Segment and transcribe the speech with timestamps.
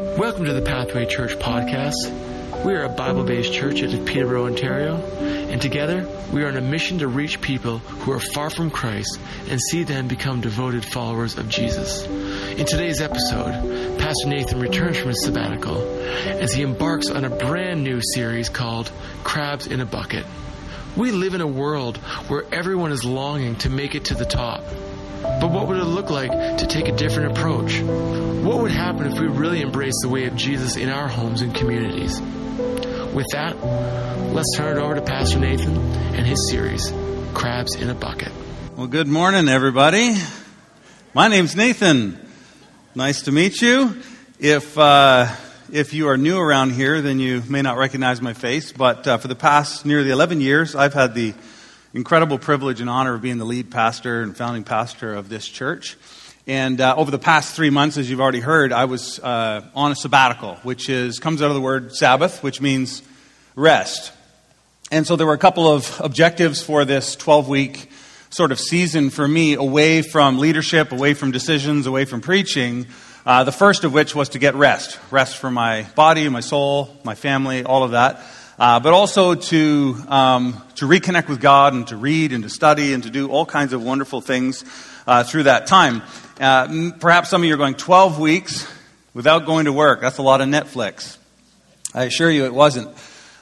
[0.00, 2.64] Welcome to the Pathway Church podcast.
[2.64, 6.60] We are a Bible based church of Peterborough, Ontario, and together we are on a
[6.60, 9.18] mission to reach people who are far from Christ
[9.50, 12.06] and see them become devoted followers of Jesus.
[12.06, 17.82] In today's episode, Pastor Nathan returns from his sabbatical as he embarks on a brand
[17.82, 18.92] new series called
[19.24, 20.24] Crabs in a Bucket.
[20.96, 21.96] We live in a world
[22.28, 24.62] where everyone is longing to make it to the top.
[25.22, 27.80] But what would it look like to take a different approach?
[27.80, 31.54] What would happen if we really embraced the way of Jesus in our homes and
[31.54, 32.20] communities?
[32.20, 33.56] With that,
[34.32, 35.76] let's turn it over to Pastor Nathan
[36.14, 36.92] and his series,
[37.34, 38.32] Crabs in a Bucket.
[38.76, 40.14] Well, good morning, everybody.
[41.14, 42.18] My name's Nathan.
[42.94, 44.00] Nice to meet you.
[44.38, 45.26] If, uh,
[45.72, 49.18] if you are new around here, then you may not recognize my face, but uh,
[49.18, 51.34] for the past nearly 11 years, I've had the
[51.94, 55.96] incredible privilege and honor of being the lead pastor and founding pastor of this church.
[56.46, 59.92] And uh, over the past three months, as you've already heard, I was uh, on
[59.92, 63.02] a sabbatical, which is comes out of the word Sabbath, which means
[63.54, 64.12] rest.
[64.90, 67.90] And so there were a couple of objectives for this 12 week
[68.30, 72.86] sort of season for me, away from leadership, away from decisions, away from preaching.
[73.24, 76.96] Uh, the first of which was to get rest, rest for my body, my soul,
[77.04, 78.22] my family, all of that
[78.58, 82.92] uh, but also to, um, to reconnect with God and to read and to study
[82.92, 84.64] and to do all kinds of wonderful things
[85.06, 86.02] uh, through that time.
[86.40, 88.70] Uh, perhaps some of you are going 12 weeks
[89.14, 90.00] without going to work.
[90.00, 91.16] That's a lot of Netflix.
[91.94, 92.88] I assure you it wasn't.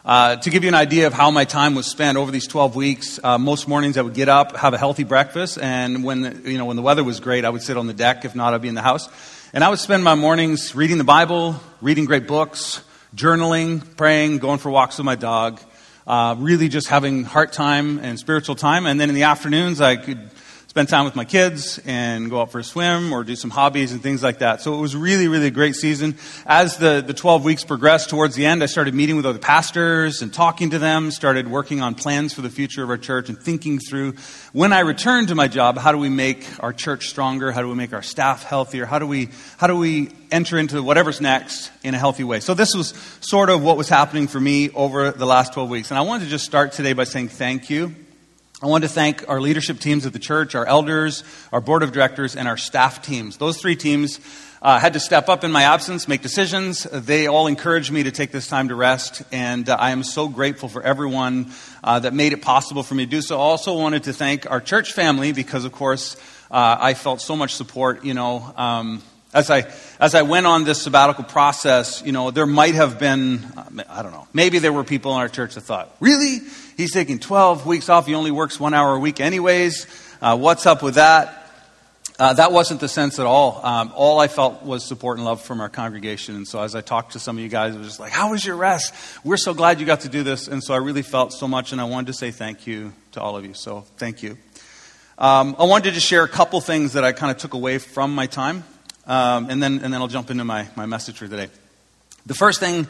[0.05, 2.77] Uh, to give you an idea of how my time was spent over these 12
[2.77, 6.59] weeks, uh, most mornings I would get up, have a healthy breakfast, and when, you
[6.59, 8.25] know, when the weather was great, I would sit on the deck.
[8.25, 9.09] If not, I'd be in the house.
[9.53, 12.83] And I would spend my mornings reading the Bible, reading great books,
[13.15, 15.61] journaling, praying, going for walks with my dog,
[16.07, 18.87] uh, really just having heart time and spiritual time.
[18.87, 20.31] And then in the afternoons, I could
[20.77, 23.93] spend time with my kids and go out for a swim or do some hobbies
[23.93, 24.61] and things like that.
[24.61, 26.19] So it was really, really a great season.
[26.45, 30.21] As the, the 12 weeks progressed towards the end, I started meeting with other pastors
[30.21, 33.39] and talking to them, started working on plans for the future of our church and
[33.39, 34.17] thinking through
[34.53, 37.53] when I return to my job, how do we make our church stronger?
[37.53, 38.85] How do we make our staff healthier?
[38.85, 42.41] How do we, how do we enter into whatever's next in a healthy way?
[42.41, 42.89] So this was
[43.23, 45.91] sort of what was happening for me over the last 12 weeks.
[45.91, 47.95] And I wanted to just start today by saying thank you
[48.63, 51.93] I want to thank our leadership teams at the church, our elders, our board of
[51.93, 53.37] directors, and our staff teams.
[53.37, 54.19] Those three teams
[54.63, 56.85] uh, had to step up in my absence, make decisions.
[56.85, 60.27] They all encouraged me to take this time to rest, and uh, I am so
[60.27, 61.53] grateful for everyone
[61.85, 63.37] uh, that made it possible for me to do so.
[63.37, 66.17] I also wanted to thank our church family because, of course,
[66.51, 68.07] uh, I felt so much support.
[68.07, 69.03] You know, um,
[69.37, 69.71] as I
[70.01, 73.45] as I went on this sabbatical process, you know, there might have been,
[73.89, 76.41] I don't know, maybe there were people in our church that thought, really
[76.77, 78.07] He's taking 12 weeks off.
[78.07, 79.87] He only works one hour a week, anyways.
[80.21, 81.51] Uh, what's up with that?
[82.19, 83.65] Uh, that wasn't the sense at all.
[83.65, 86.37] Um, all I felt was support and love from our congregation.
[86.37, 88.31] And so as I talked to some of you guys, it was just like, How
[88.31, 88.95] was your rest?
[89.25, 90.49] We're so glad you got to do this.
[90.49, 93.23] And so I really felt so much, and I wanted to say thank you to
[93.23, 93.55] all of you.
[93.55, 94.37] So thank you.
[95.19, 98.15] Um, I wanted to share a couple things that I kind of took away from
[98.15, 98.65] my time,
[99.07, 101.49] um, and, then, and then I'll jump into my, my message for today.
[102.27, 102.87] The first thing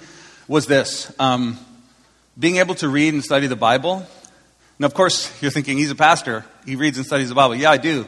[0.49, 1.13] was this.
[1.19, 1.59] Um,
[2.39, 4.07] being able to read and study the Bible.
[4.79, 6.45] Now, of course, you're thinking he's a pastor.
[6.65, 7.55] He reads and studies the Bible.
[7.55, 8.07] Yeah, I do.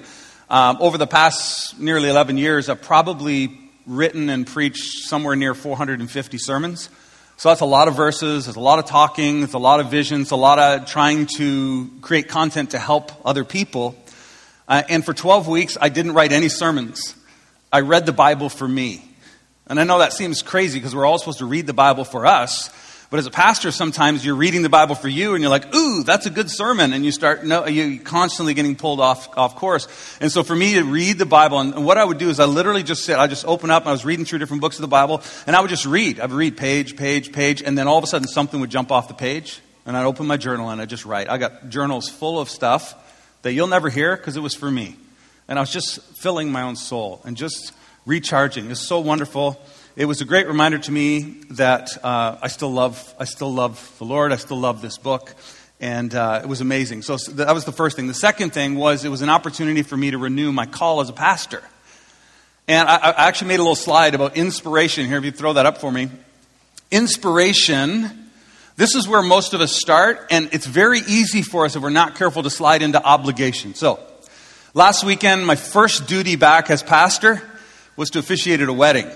[0.51, 6.39] Um, over the past nearly 11 years, I've probably written and preached somewhere near 450
[6.39, 6.91] sermons.
[7.39, 9.91] So that's a lot of verses, it's a lot of talking, it's a lot of
[9.91, 13.95] visions, a lot of trying to create content to help other people.
[14.67, 17.15] Uh, and for 12 weeks, I didn't write any sermons.
[17.73, 19.05] I read the Bible for me.
[19.67, 22.25] And I know that seems crazy because we're all supposed to read the Bible for
[22.27, 22.71] us.
[23.11, 26.03] But as a pastor, sometimes you're reading the Bible for you and you're like, ooh,
[26.03, 26.93] that's a good sermon.
[26.93, 29.89] And you start, no, you're constantly getting pulled off, off course.
[30.21, 32.45] And so for me to read the Bible, and, what I would do is I
[32.45, 34.83] literally just sit, I just open up and I was reading through different books of
[34.83, 36.21] the Bible and I would just read.
[36.21, 38.93] I would read page, page, page, and then all of a sudden something would jump
[38.93, 41.31] off the page and I'd open my journal and I'd just write.
[41.31, 42.95] I got journals full of stuff
[43.41, 44.97] that you'll never hear because it was for me.
[45.49, 47.73] And I was just filling my own soul and just
[48.07, 48.71] recharging.
[48.71, 49.59] It's so wonderful
[49.99, 53.93] it was a great reminder to me that uh, I still love I still love
[53.99, 54.31] the Lord.
[54.31, 55.35] I still love this book,
[55.81, 57.03] and uh, it was amazing.
[57.03, 58.07] So that was the first thing.
[58.07, 61.09] The second thing was it was an opportunity for me to renew my call as
[61.09, 61.65] a pastor.
[62.69, 65.19] And I, I actually made a little slide about inspiration here.
[65.19, 66.11] If you throw that up for me,
[66.93, 68.31] inspiration.
[68.77, 71.91] This is where most of us start, and it's very easy for us if we're
[71.91, 73.75] not careful to slide into obligation.
[73.75, 73.99] So,
[74.75, 77.43] last weekend, my first duty back as pastor
[77.97, 79.11] was to officiate at a wedding.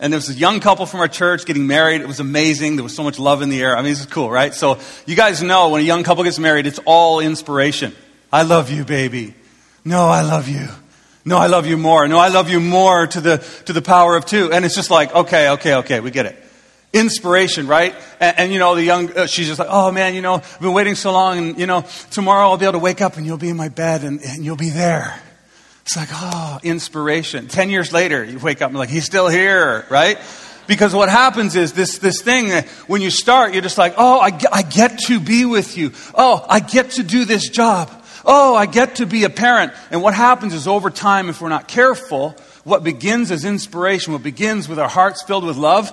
[0.00, 2.00] And there was a young couple from our church getting married.
[2.00, 2.76] It was amazing.
[2.76, 3.76] There was so much love in the air.
[3.76, 4.54] I mean, this is cool, right?
[4.54, 7.94] So you guys know when a young couple gets married, it's all inspiration.
[8.32, 9.34] I love you, baby.
[9.84, 10.68] No, I love you.
[11.24, 12.06] No, I love you more.
[12.06, 14.52] No, I love you more to the, to the power of two.
[14.52, 16.42] And it's just like, okay, okay, okay, we get it.
[16.92, 17.94] Inspiration, right?
[18.18, 20.60] And, and you know, the young, uh, she's just like, oh man, you know, I've
[20.60, 23.26] been waiting so long and, you know, tomorrow I'll be able to wake up and
[23.26, 25.20] you'll be in my bed and, and you'll be there.
[25.82, 27.48] It's like, oh, inspiration.
[27.48, 30.18] Ten years later, you wake up and like, he's still here, right?
[30.66, 34.38] Because what happens is this, this thing, when you start, you're just like, oh, I,
[34.52, 35.92] I get to be with you.
[36.14, 37.90] Oh, I get to do this job.
[38.30, 39.72] Oh, I get to be a parent.
[39.90, 44.22] And what happens is over time, if we're not careful, what begins as inspiration, what
[44.22, 45.90] begins with our hearts filled with love,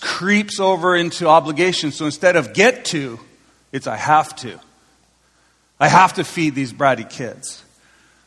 [0.00, 1.92] creeps over into obligation.
[1.92, 3.20] So instead of get to,
[3.70, 4.58] it's I have to.
[5.78, 7.62] I have to feed these bratty kids.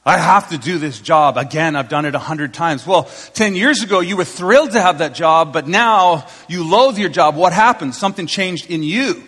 [0.06, 1.38] I have to do this job.
[1.38, 2.86] Again, I've done it a hundred times.
[2.86, 7.00] Well, 10 years ago, you were thrilled to have that job, but now you loathe
[7.00, 7.36] your job.
[7.36, 7.96] What happened?
[7.96, 9.24] Something changed in you.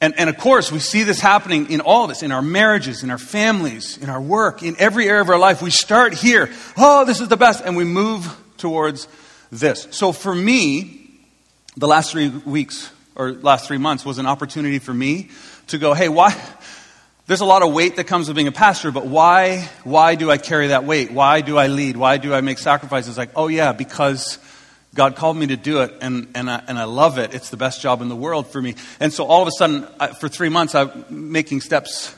[0.00, 3.02] And, and of course, we see this happening in all of us, in our marriages,
[3.02, 5.60] in our families, in our work, in every area of our life.
[5.60, 8.26] We start here, oh, this is the best, and we move
[8.56, 9.08] towards
[9.52, 9.88] this.
[9.90, 11.18] So for me,
[11.76, 15.28] the last three weeks or last three months was an opportunity for me
[15.66, 16.34] to go, hey, why?
[17.26, 20.30] There's a lot of weight that comes with being a pastor, but why, why do
[20.30, 21.12] I carry that weight?
[21.12, 21.96] Why do I lead?
[21.96, 23.18] Why do I make sacrifices?
[23.18, 24.38] Like, oh yeah, because
[24.94, 27.32] God called me to do it, and, and, I, and I love it.
[27.32, 28.74] It's the best job in the world for me.
[28.98, 32.14] And so all of a sudden, I, for three months, I'm making steps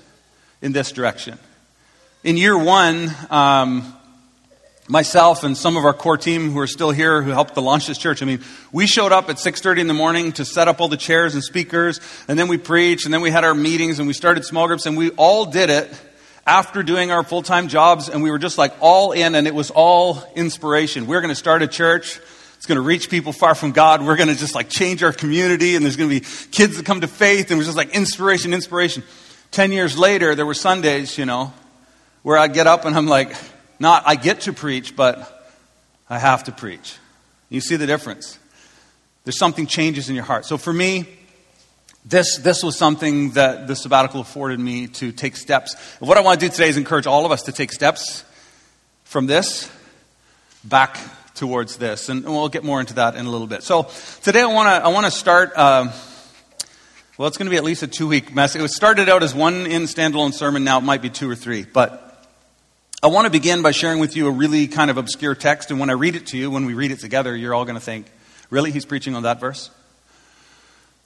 [0.63, 1.39] in this direction.
[2.25, 3.95] In year one, um,
[4.89, 7.87] myself and some of our core team who are still here who helped to launch
[7.87, 8.41] this church i mean
[8.73, 11.43] we showed up at 6.30 in the morning to set up all the chairs and
[11.43, 14.67] speakers and then we preached and then we had our meetings and we started small
[14.67, 15.89] groups and we all did it
[16.49, 19.71] after doing our full-time jobs and we were just like all in and it was
[19.71, 22.19] all inspiration we we're going to start a church
[22.63, 24.07] it's going to reach people far from God.
[24.07, 26.87] We're going to just like change our community, and there's going to be kids that
[26.87, 29.03] come to faith, and it was just like inspiration, inspiration.
[29.51, 31.53] Ten years later, there were Sundays, you know,
[32.23, 33.35] where I'd get up and I'm like,
[33.81, 35.51] not I get to preach, but
[36.09, 36.95] I have to preach.
[37.49, 38.39] You see the difference.
[39.25, 40.47] There's something changes in your heart.
[40.47, 41.09] So for me,
[42.05, 45.75] this, this was something that the sabbatical afforded me to take steps.
[45.99, 48.23] what I want to do today is encourage all of us to take steps
[49.03, 49.69] from this
[50.63, 50.97] back
[51.35, 52.09] towards this.
[52.09, 53.63] And we'll get more into that in a little bit.
[53.63, 53.89] So
[54.23, 55.53] today I want to I want to start.
[55.55, 55.93] Uh,
[57.19, 58.63] well, it's going to be at least a two week message.
[58.63, 60.65] It started out as one in standalone sermon.
[60.65, 61.65] Now it might be two or three.
[61.65, 62.27] But
[63.03, 65.71] I want to begin by sharing with you a really kind of obscure text.
[65.71, 67.75] And when I read it to you, when we read it together, you're all going
[67.75, 68.07] to think,
[68.49, 68.71] really?
[68.71, 69.71] He's preaching on that verse?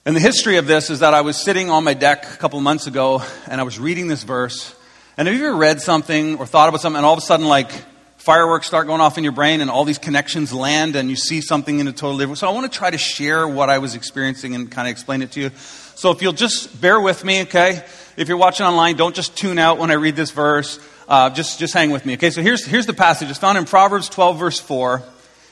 [0.05, 2.61] And the history of this is that I was sitting on my deck a couple
[2.61, 4.73] months ago and I was reading this verse.
[5.17, 7.47] And have you ever read something or thought about something and all of a sudden,
[7.47, 7.71] like,
[8.17, 11.41] fireworks start going off in your brain and all these connections land and you see
[11.41, 12.39] something in a totally different.
[12.39, 15.21] So I want to try to share what I was experiencing and kind of explain
[15.21, 15.51] it to you.
[15.95, 17.83] So if you'll just bear with me, okay?
[18.17, 20.79] If you're watching online, don't just tune out when I read this verse.
[21.07, 22.13] Uh, just, just hang with me.
[22.15, 23.29] Okay, so here's, here's the passage.
[23.29, 25.01] It's found in Proverbs 12, verse 4.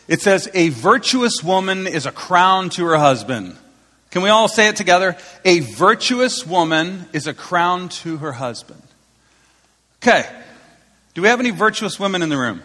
[0.07, 3.55] It says, A virtuous woman is a crown to her husband.
[4.11, 5.17] Can we all say it together?
[5.43, 8.81] A virtuous woman is a crown to her husband.
[10.01, 10.25] Okay,
[11.15, 12.61] do we have any virtuous women in the room?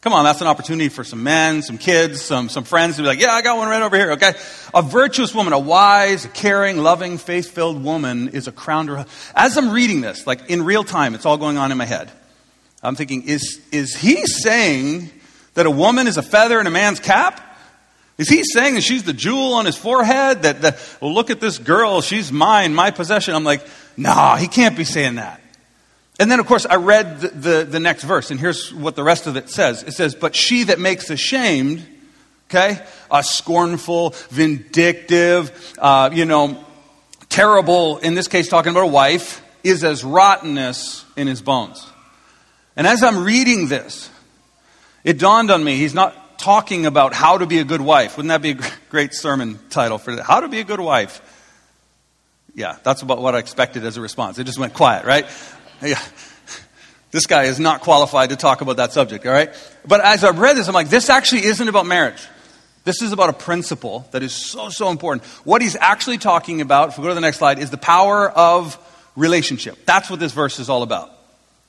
[0.00, 3.08] Come on, that's an opportunity for some men, some kids, some, some friends to be
[3.08, 4.32] like, yeah, I got one right over here, okay?
[4.72, 9.06] A virtuous woman, a wise, caring, loving, faith filled woman is a crown to her.
[9.36, 12.10] As I'm reading this, like in real time, it's all going on in my head.
[12.82, 15.10] I'm thinking, is, is he saying
[15.52, 17.38] that a woman is a feather in a man's cap?
[18.16, 20.42] Is he saying that she's the jewel on his forehead?
[20.42, 23.34] That, that well, look at this girl, she's mine, my possession.
[23.34, 23.66] I'm like,
[23.98, 25.39] no, he can't be saying that.
[26.20, 29.02] And then, of course, I read the, the, the, next verse, and here's what the
[29.02, 29.82] rest of it says.
[29.82, 31.82] It says, But she that makes ashamed,
[32.50, 32.78] okay,
[33.10, 36.62] a scornful, vindictive, uh, you know,
[37.30, 41.86] terrible, in this case, talking about a wife, is as rottenness in his bones.
[42.76, 44.10] And as I'm reading this,
[45.04, 48.18] it dawned on me, he's not talking about how to be a good wife.
[48.18, 50.24] Wouldn't that be a great sermon title for that?
[50.24, 51.22] How to be a good wife.
[52.54, 54.38] Yeah, that's about what I expected as a response.
[54.38, 55.26] It just went quiet, right?
[55.82, 56.00] Yeah.
[57.10, 59.50] This guy is not qualified to talk about that subject, all right?
[59.86, 62.22] But as I've read this, I'm like, this actually isn't about marriage.
[62.84, 65.24] This is about a principle that is so, so important.
[65.44, 68.30] What he's actually talking about, if we go to the next slide, is the power
[68.30, 68.78] of
[69.16, 69.84] relationship.
[69.86, 71.10] That's what this verse is all about.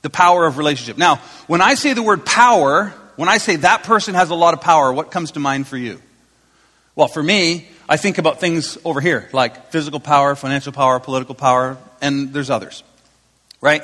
[0.02, 0.96] The power of relationship.
[0.96, 1.16] Now,
[1.48, 4.60] when I say the word power, when I say that person has a lot of
[4.60, 6.00] power, what comes to mind for you?
[6.94, 11.34] Well, for me, I think about things over here, like physical power, financial power, political
[11.34, 12.84] power, and there's others.
[13.60, 13.82] Right?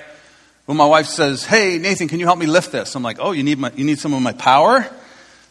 [0.68, 2.94] When my wife says, Hey, Nathan, can you help me lift this?
[2.94, 4.86] I'm like, Oh, you need, my, you need some of my power?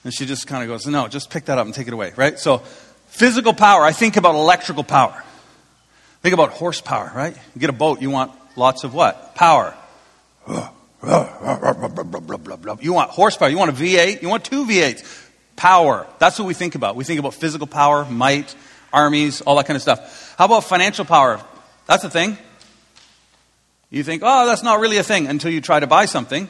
[0.04, 2.14] And she just kind of goes, No, just pick that up and take it away,
[2.16, 2.38] right?
[2.38, 2.60] So,
[3.08, 5.24] physical power, I think about electrical power.
[6.22, 7.36] Think about horsepower, right?
[7.56, 9.34] You get a boat, you want lots of what?
[9.34, 9.76] Power.
[12.84, 13.50] You want horsepower.
[13.50, 14.22] You want a V8.
[14.22, 15.30] You want two V8s.
[15.56, 16.06] Power.
[16.20, 16.96] That's what we think about.
[16.96, 18.56] We think about physical power, might,
[18.94, 20.36] armies, all that kind of stuff.
[20.38, 21.42] How about financial power?
[21.88, 22.38] That's a thing.
[23.90, 26.50] You think, oh, that's not really a thing until you try to buy something.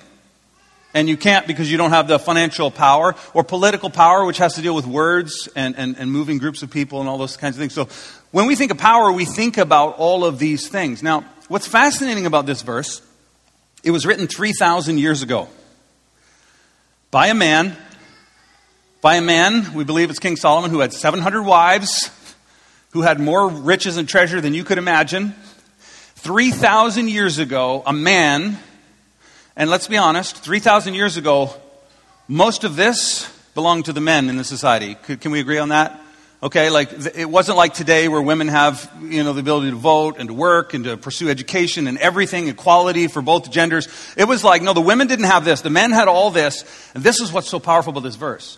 [0.94, 4.56] And you can't because you don't have the financial power or political power, which has
[4.56, 7.56] to deal with words and, and, and moving groups of people and all those kinds
[7.56, 7.74] of things.
[7.74, 7.88] So
[8.32, 11.03] when we think of power, we think about all of these things.
[11.03, 13.01] Now, what's fascinating about this verse,
[13.84, 15.50] it was written 3,000 years ago
[17.12, 17.77] by a man
[19.01, 22.10] by a man, we believe it's King Solomon, who had 700 wives,
[22.91, 25.36] who had more riches and treasure than you could imagine.
[26.17, 28.57] 3,000 years ago, a man,
[29.55, 31.53] and let's be honest, 3,000 years ago,
[32.27, 34.95] most of this belonged to the men in the society.
[34.95, 36.01] Can we agree on that?
[36.41, 40.17] Okay, like it wasn't like today where women have, you know, the ability to vote
[40.17, 43.88] and to work and to pursue education and everything, equality for both genders.
[44.17, 45.62] It was like, no, the women didn't have this.
[45.62, 46.91] The men had all this.
[46.95, 48.57] And this is what's so powerful about this verse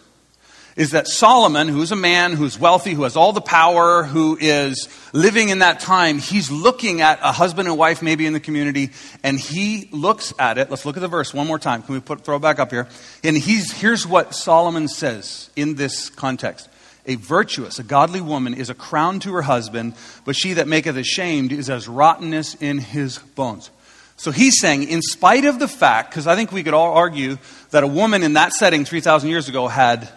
[0.79, 4.88] is that Solomon, who's a man who's wealthy, who has all the power, who is
[5.12, 8.91] living in that time, he's looking at a husband and wife maybe in the community,
[9.21, 10.69] and he looks at it.
[10.69, 11.83] Let's look at the verse one more time.
[11.83, 12.88] Can we put, throw it back up here?
[13.25, 16.69] And he's, here's what Solomon says in this context.
[17.05, 20.95] A virtuous, a godly woman is a crown to her husband, but she that maketh
[20.95, 23.69] ashamed is as rottenness in his bones.
[24.15, 27.38] So he's saying, in spite of the fact, because I think we could all argue
[27.71, 30.07] that a woman in that setting 3,000 years ago had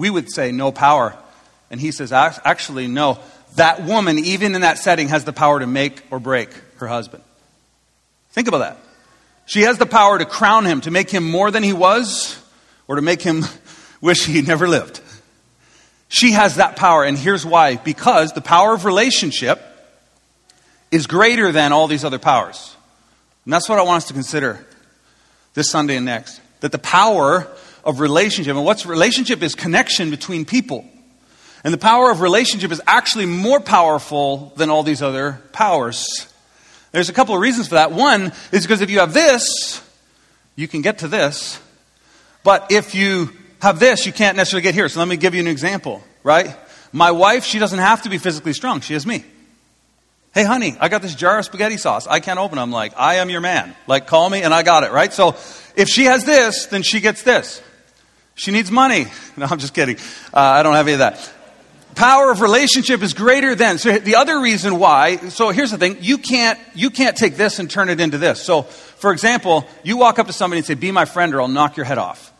[0.00, 1.14] we would say no power.
[1.70, 3.18] And he says, actually, no.
[3.56, 7.22] That woman, even in that setting, has the power to make or break her husband.
[8.30, 8.78] Think about that.
[9.44, 12.42] She has the power to crown him, to make him more than he was,
[12.88, 13.44] or to make him
[14.00, 15.02] wish he never lived.
[16.08, 17.76] She has that power, and here's why.
[17.76, 19.60] Because the power of relationship
[20.90, 22.74] is greater than all these other powers.
[23.44, 24.66] And that's what I want us to consider
[25.52, 26.40] this Sunday and next.
[26.60, 27.46] That the power
[27.84, 28.56] of relationship.
[28.56, 30.84] And what's relationship is connection between people.
[31.62, 36.26] And the power of relationship is actually more powerful than all these other powers.
[36.92, 37.92] There's a couple of reasons for that.
[37.92, 39.82] One is because if you have this,
[40.56, 41.60] you can get to this.
[42.42, 44.88] But if you have this, you can't necessarily get here.
[44.88, 46.56] So let me give you an example, right?
[46.92, 48.80] My wife, she doesn't have to be physically strong.
[48.80, 49.24] She has me.
[50.32, 52.06] Hey, honey, I got this jar of spaghetti sauce.
[52.06, 52.62] I can't open it.
[52.62, 53.74] I'm like, I am your man.
[53.86, 55.12] Like, call me and I got it, right?
[55.12, 55.36] So
[55.76, 57.60] if she has this, then she gets this.
[58.40, 59.04] She needs money.
[59.36, 59.96] No, I'm just kidding.
[60.34, 61.32] Uh, I don't have any of that.
[61.94, 63.78] Power of relationship is greater than.
[63.78, 67.58] So the other reason why, so here's the thing, you can't, you can't take this
[67.58, 68.42] and turn it into this.
[68.42, 71.48] So, for example, you walk up to somebody and say, be my friend or I'll
[71.48, 72.32] knock your head off.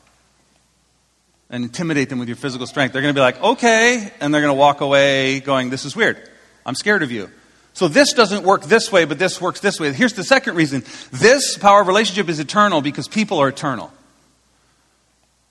[1.49, 2.93] And intimidate them with your physical strength.
[2.93, 4.11] They're going to be like, okay.
[4.21, 6.29] And they're going to walk away going, this is weird.
[6.67, 7.31] I'm scared of you.
[7.73, 9.93] So this doesn't work this way, but this works this way.
[9.93, 10.83] Here's the second reason.
[11.13, 13.91] This power of relationship is eternal because people are eternal.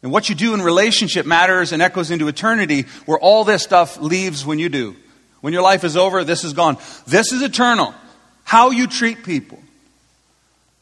[0.02, 4.00] And what you do in relationship matters and echoes into eternity, where all this stuff
[4.00, 4.96] leaves when you do.
[5.42, 6.78] When your life is over, this is gone.
[7.08, 7.94] This is eternal.
[8.44, 9.60] How you treat people.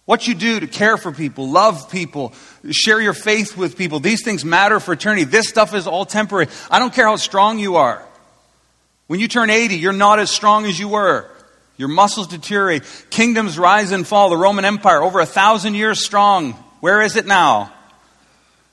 [0.06, 2.34] What you do to care for people, love people,
[2.72, 4.00] share your faith with people.
[4.00, 5.26] These things matter for eternity.
[5.26, 6.48] This stuff is all temporary.
[6.72, 8.06] I don't care how strong you are.
[9.08, 11.30] When you turn 80, you're not as strong as you were.
[11.76, 12.84] Your muscles deteriorate.
[13.10, 14.30] Kingdoms rise and fall.
[14.30, 16.54] The Roman Empire, over a thousand years strong.
[16.80, 17.74] Where is it now?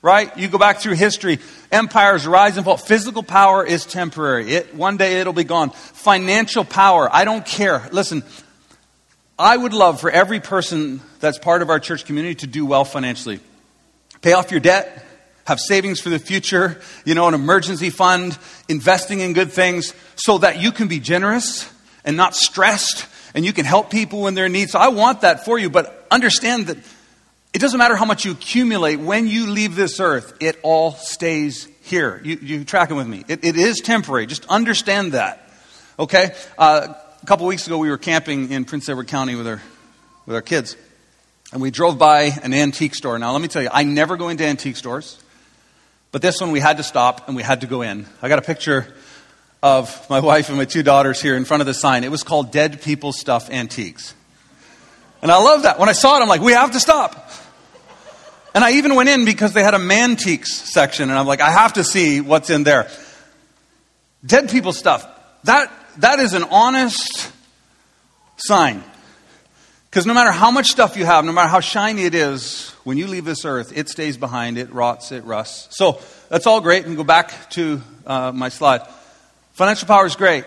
[0.05, 0.37] Right?
[0.37, 1.39] You go back through history,
[1.71, 2.77] empires rise and fall.
[2.77, 4.51] Physical power is temporary.
[4.51, 5.71] It, one day it'll be gone.
[5.71, 7.89] Financial power, I don't care.
[7.91, 8.21] Listen,
[9.39, 12.85] I would love for every person that's part of our church community to do well
[12.85, 13.39] financially.
[14.21, 15.03] Pay off your debt,
[15.45, 18.37] have savings for the future, you know, an emergency fund,
[18.69, 21.67] investing in good things so that you can be generous
[22.03, 24.69] and not stressed and you can help people when they're in need.
[24.69, 26.77] So I want that for you, but understand that
[27.55, 28.97] it doesn't matter how much you accumulate.
[28.97, 32.19] When you leave this earth, it all stays here.
[32.21, 33.23] You, you tracking with me?
[33.29, 34.25] It, it is temporary.
[34.25, 35.49] Just understand that.
[35.97, 36.35] Okay?
[36.57, 36.93] Uh,
[37.23, 39.61] a couple weeks ago, we were camping in Prince Edward County with our,
[40.25, 40.75] with our kids.
[41.53, 43.17] And we drove by an antique store.
[43.17, 45.17] Now, let me tell you, I never go into antique stores.
[46.11, 48.05] But this one, we had to stop and we had to go in.
[48.21, 48.85] I got a picture
[49.63, 52.03] of my wife and my two daughters here in front of the sign.
[52.03, 54.13] It was called Dead People Stuff Antiques.
[55.21, 55.79] And I love that.
[55.79, 57.31] When I saw it, I'm like, we have to stop.
[58.55, 61.51] And I even went in because they had a mantiques section, and I'm like, I
[61.51, 62.89] have to see what's in there.
[64.25, 65.05] Dead people stuff.
[65.43, 67.33] That, that is an honest
[68.37, 68.81] sign.
[69.89, 72.97] Because no matter how much stuff you have, no matter how shiny it is, when
[72.97, 75.77] you leave this earth, it stays behind, it rots, it rusts.
[75.77, 76.85] So that's all great.
[76.85, 78.87] And go back to uh, my slide.
[79.51, 80.45] Financial power is great,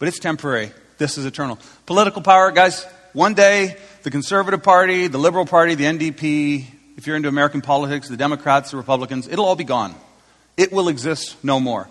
[0.00, 0.72] but it's temporary.
[0.98, 1.60] This is eternal.
[1.86, 7.16] Political power, guys, one day the Conservative Party, the Liberal Party, the NDP, if you're
[7.16, 9.94] into American politics, the Democrats, the Republicans, it'll all be gone.
[10.56, 11.88] It will exist no more.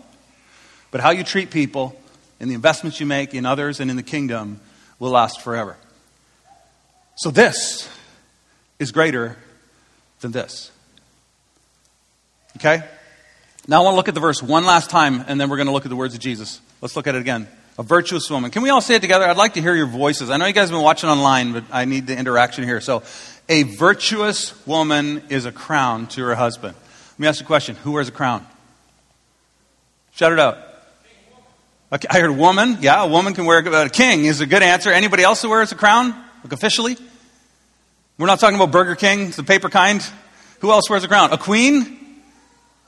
[0.92, 2.00] But how you treat people
[2.40, 4.60] and the investments you make in others and in the kingdom
[5.00, 5.76] will last forever.
[7.16, 7.90] So this
[8.80, 9.38] is greater
[10.22, 10.72] than this.
[12.58, 12.84] Okay?
[13.68, 15.68] Now I want to look at the verse one last time, and then we're going
[15.68, 16.60] to look at the words of Jesus.
[16.82, 17.48] Let's look at it again.
[17.78, 18.52] A virtuous woman.
[18.52, 19.26] Can we all say it together?
[19.26, 20.30] I'd like to hear your voices.
[20.30, 22.80] I know you guys have been watching online, but I need the interaction here.
[22.82, 23.02] So,
[23.50, 26.76] a virtuous woman is a crown to her husband.
[27.14, 28.46] Let me ask you a question Who wears a crown?
[30.14, 30.60] Shout it out.
[31.92, 32.78] Okay, I heard woman.
[32.82, 34.92] Yeah, a woman can wear a, a king is a good answer.
[34.92, 36.14] Anybody else who wears a crown?
[36.44, 36.98] Like officially?
[38.20, 40.08] We're not talking about Burger King, the paper kind.
[40.60, 41.34] Who else wears a crown?
[41.34, 42.00] A queen?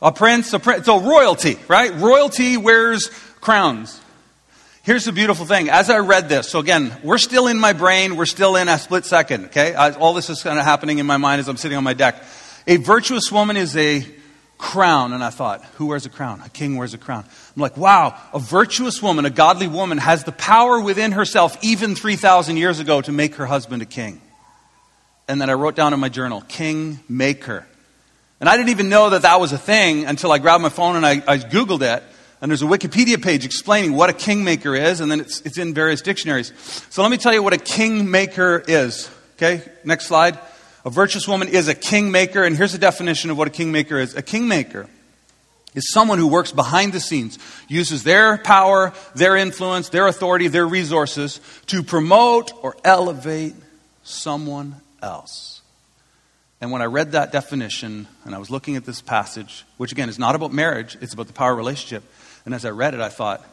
[0.02, 0.54] A prince?
[0.54, 0.86] A prince?
[0.86, 1.94] So royalty, right?
[1.96, 3.10] Royalty wears
[3.42, 4.00] crowns.
[4.86, 5.68] Here's the beautiful thing.
[5.68, 8.78] As I read this, so again, we're still in my brain, we're still in a
[8.78, 9.74] split second, okay?
[9.74, 12.24] all this is kind of happening in my mind as I'm sitting on my deck.
[12.68, 14.06] A virtuous woman is a
[14.60, 15.12] crown.
[15.12, 16.40] And I thought, who wears a crown?
[16.46, 17.26] A king wears a crown.
[17.56, 21.96] I'm like, wow, a virtuous woman, a godly woman, has the power within herself, even
[21.96, 24.22] 3,000 years ago, to make her husband a king.
[25.28, 27.66] And then I wrote down in my journal, king maker.
[28.40, 30.96] And I didn't even know that that was a thing until I grabbed my phone
[30.96, 32.04] and I, I Googled it.
[32.46, 35.74] And there's a Wikipedia page explaining what a kingmaker is, and then it's, it's in
[35.74, 36.54] various dictionaries.
[36.92, 39.10] So let me tell you what a kingmaker is.
[39.36, 40.38] Okay, next slide.
[40.86, 44.14] A virtuous woman is a kingmaker, and here's a definition of what a kingmaker is.
[44.14, 44.86] A kingmaker
[45.74, 50.68] is someone who works behind the scenes, uses their power, their influence, their authority, their
[50.68, 53.56] resources to promote or elevate
[54.04, 55.64] someone else.
[56.62, 60.10] And when I read that definition and I was looking at this passage, which again
[60.10, 62.04] is not about marriage, it's about the power relationship,
[62.46, 63.44] and as I read it, I thought,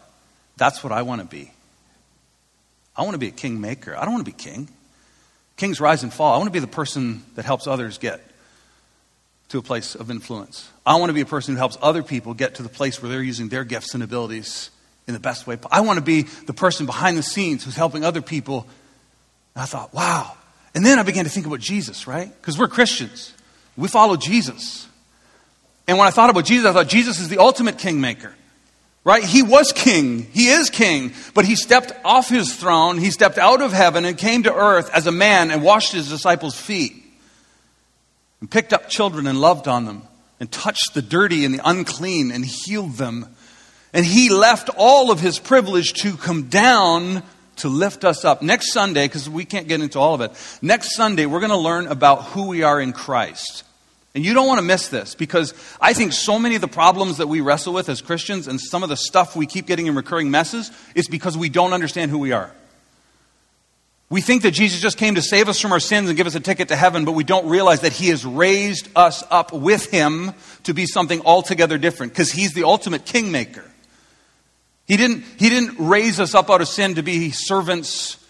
[0.56, 1.50] that's what I want to be.
[2.96, 3.96] I want to be a kingmaker.
[3.96, 4.68] I don't want to be king.
[5.56, 6.34] Kings rise and fall.
[6.34, 8.20] I want to be the person that helps others get
[9.48, 10.68] to a place of influence.
[10.84, 13.10] I want to be a person who helps other people get to the place where
[13.10, 14.70] they're using their gifts and abilities
[15.06, 15.58] in the best way.
[15.70, 18.66] I want to be the person behind the scenes who's helping other people.
[19.54, 20.36] And I thought, wow.
[20.74, 22.30] And then I began to think about Jesus, right?
[22.40, 23.34] Because we're Christians.
[23.76, 24.86] We follow Jesus.
[25.86, 28.34] And when I thought about Jesus, I thought Jesus is the ultimate kingmaker.
[29.04, 29.24] Right?
[29.24, 30.28] He was king.
[30.32, 31.12] He is king.
[31.34, 32.98] But he stepped off his throne.
[32.98, 36.08] He stepped out of heaven and came to earth as a man and washed his
[36.08, 36.94] disciples' feet.
[38.40, 40.02] And picked up children and loved on them.
[40.38, 43.26] And touched the dirty and the unclean and healed them.
[43.92, 47.22] And he left all of his privilege to come down
[47.56, 48.40] to lift us up.
[48.40, 50.30] Next Sunday, because we can't get into all of it,
[50.62, 53.64] next Sunday we're going to learn about who we are in Christ.
[54.14, 57.16] And you don't want to miss this because I think so many of the problems
[57.16, 59.94] that we wrestle with as Christians and some of the stuff we keep getting in
[59.94, 62.52] recurring messes is because we don't understand who we are.
[64.10, 66.34] We think that Jesus just came to save us from our sins and give us
[66.34, 69.90] a ticket to heaven, but we don't realize that He has raised us up with
[69.90, 70.32] Him
[70.64, 73.64] to be something altogether different because He's the ultimate kingmaker.
[74.86, 78.21] He didn't, he didn't raise us up out of sin to be servants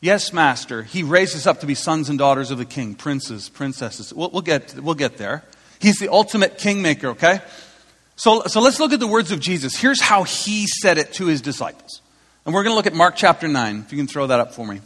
[0.00, 0.84] Yes, Master.
[0.84, 4.14] He raised us up to be sons and daughters of the King, princes, princesses.
[4.14, 5.42] We'll, we'll, get, we'll get there.
[5.80, 7.40] He's the ultimate kingmaker, okay?
[8.14, 9.76] So, so let's look at the words of Jesus.
[9.76, 12.00] Here's how he said it to his disciples.
[12.44, 14.54] And we're going to look at Mark chapter 9, if you can throw that up
[14.54, 14.80] for me.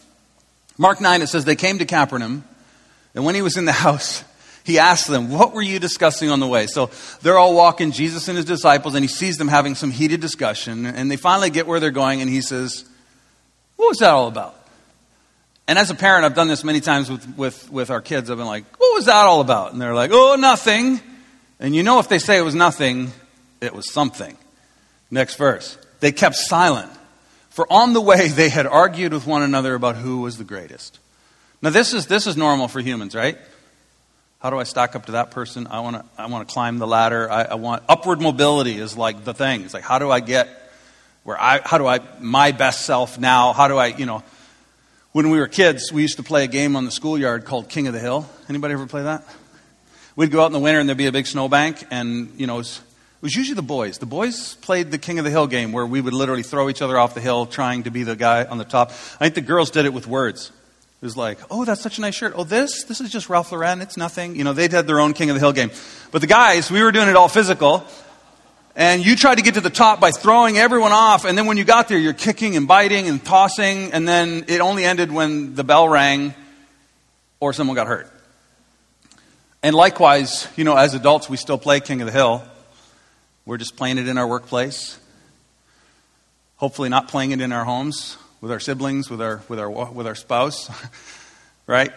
[0.78, 2.44] Mark 9, it says, They came to Capernaum,
[3.14, 4.24] and when he was in the house,
[4.64, 6.66] he asked them, What were you discussing on the way?
[6.66, 10.20] So they're all walking, Jesus and his disciples, and he sees them having some heated
[10.20, 10.86] discussion.
[10.86, 12.84] And they finally get where they're going, and he says,
[13.76, 14.61] What was that all about?
[15.68, 18.30] And as a parent, I've done this many times with, with, with our kids.
[18.30, 19.72] I've been like, what was that all about?
[19.72, 21.00] And they're like, oh, nothing.
[21.60, 23.12] And you know, if they say it was nothing,
[23.60, 24.36] it was something.
[25.10, 25.78] Next verse.
[26.00, 26.90] They kept silent.
[27.50, 30.98] For on the way, they had argued with one another about who was the greatest.
[31.60, 33.38] Now, this is, this is normal for humans, right?
[34.42, 35.68] How do I stack up to that person?
[35.68, 37.30] I want to I want to climb the ladder.
[37.30, 39.62] I, I want upward mobility is like the thing.
[39.62, 40.48] It's like how do I get
[41.22, 43.52] where I how do I my best self now?
[43.52, 44.24] How do I you know
[45.12, 47.86] when we were kids, we used to play a game on the schoolyard called King
[47.86, 48.28] of the Hill.
[48.48, 49.22] Anybody ever play that?
[50.16, 52.54] We'd go out in the winter and there'd be a big snowbank, and you know,
[52.54, 53.98] it was, it was usually the boys.
[53.98, 56.80] The boys played the King of the Hill game where we would literally throw each
[56.80, 58.90] other off the hill trying to be the guy on the top.
[58.90, 60.50] I think the girls did it with words.
[61.02, 62.32] It was like, oh, that's such a nice shirt.
[62.34, 62.84] Oh, this?
[62.84, 63.82] This is just Ralph Lauren.
[63.82, 64.36] It's nothing.
[64.36, 65.70] You know, they'd had their own King of the Hill game.
[66.10, 67.84] But the guys, we were doing it all physical.
[68.74, 71.58] And you tried to get to the top by throwing everyone off, and then when
[71.58, 75.54] you got there, you're kicking and biting and tossing, and then it only ended when
[75.54, 76.34] the bell rang
[77.38, 78.10] or someone got hurt.
[79.62, 82.42] And likewise, you know, as adults, we still play King of the Hill.
[83.44, 84.98] We're just playing it in our workplace.
[86.56, 90.06] Hopefully, not playing it in our homes with our siblings, with our, with our, with
[90.06, 90.70] our spouse.
[91.66, 91.92] right?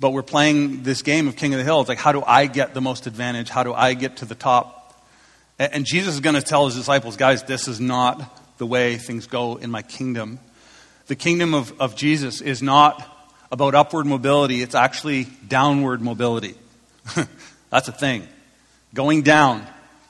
[0.00, 1.80] But we're playing this game of King of the Hill.
[1.80, 3.48] It's like, how do I get the most advantage?
[3.48, 4.77] How do I get to the top?
[5.58, 9.26] And Jesus is going to tell his disciples, guys, this is not the way things
[9.26, 10.38] go in my kingdom.
[11.06, 13.16] The kingdom of, of Jesus is not
[13.50, 16.54] about upward mobility, it's actually downward mobility.
[17.70, 18.28] That's a thing.
[18.94, 19.66] Going down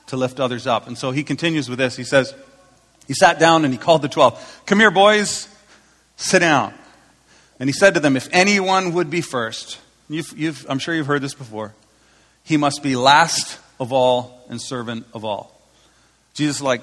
[0.07, 0.87] to lift others up.
[0.87, 1.95] And so he continues with this.
[1.95, 2.33] He says,
[3.07, 4.61] He sat down and he called the twelve.
[4.65, 5.47] Come here, boys,
[6.17, 6.73] sit down.
[7.59, 11.07] And he said to them, If anyone would be first, you've, you've, I'm sure you've
[11.07, 11.73] heard this before,
[12.43, 15.55] he must be last of all and servant of all.
[16.33, 16.81] Jesus like,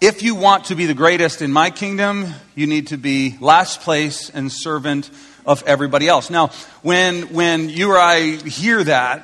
[0.00, 3.82] if you want to be the greatest in my kingdom, you need to be last
[3.82, 5.08] place and servant
[5.46, 6.30] of everybody else.
[6.30, 6.48] Now,
[6.82, 9.22] when, when you or I hear that,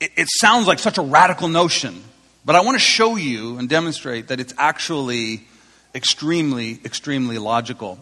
[0.00, 2.02] it, it sounds like such a radical notion.
[2.44, 5.46] But I want to show you and demonstrate that it's actually
[5.94, 7.98] extremely, extremely logical.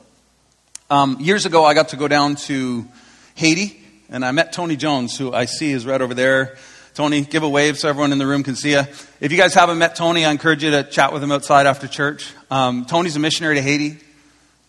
[0.90, 2.86] Um, years ago, I got to go down to
[3.34, 6.56] Haiti, and I met Tony Jones, who I see is right over there.
[6.96, 8.82] Tony, give a wave so everyone in the room can see you.
[9.20, 11.86] If you guys haven't met Tony, I encourage you to chat with him outside after
[11.86, 12.32] church.
[12.50, 13.98] Um, Tony's a missionary to Haiti.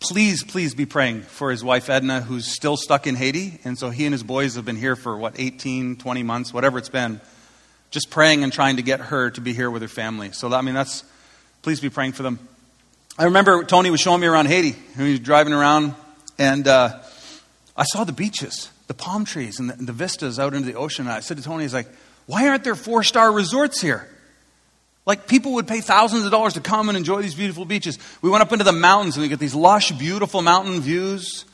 [0.01, 3.61] Please, please be praying for his wife Edna, who's still stuck in Haiti.
[3.63, 6.77] And so he and his boys have been here for, what, 18, 20 months, whatever
[6.77, 7.21] it's been.
[7.91, 10.33] Just praying and trying to get her to be here with her family.
[10.33, 11.05] So, I mean, that's,
[11.61, 12.45] please be praying for them.
[13.17, 14.75] I remember Tony was showing me around Haiti.
[14.97, 15.95] He was driving around
[16.37, 16.99] and uh,
[17.77, 20.77] I saw the beaches, the palm trees, and the, and the vistas out into the
[20.77, 21.05] ocean.
[21.05, 21.87] And I said to Tony, "He's like,
[22.27, 24.07] why aren't there four star resorts here?
[25.05, 27.97] Like people would pay thousands of dollars to come and enjoy these beautiful beaches.
[28.21, 31.45] We went up into the mountains and we get these lush, beautiful mountain views.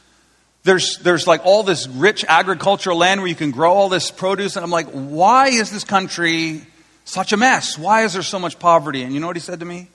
[0.64, 4.56] There's, there's like all this rich agricultural land where you can grow all this produce.
[4.56, 6.64] And I'm like, why is this country
[7.06, 7.78] such a mess?
[7.78, 9.04] Why is there so much poverty?
[9.04, 9.88] And you know what he said to me?